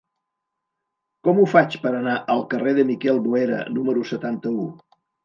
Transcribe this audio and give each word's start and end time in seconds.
Com 1.27 1.41
ho 1.41 1.43
faig 1.51 1.77
per 1.83 1.91
anar 1.97 2.15
al 2.37 2.41
carrer 2.53 2.73
de 2.79 2.87
Miquel 2.93 3.21
Boera 3.27 3.61
número 3.77 4.07
setanta-u? 4.15 4.65